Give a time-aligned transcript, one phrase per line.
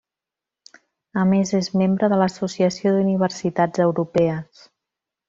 [1.23, 4.65] A més és membre de l'Associació d'Universitats Europees.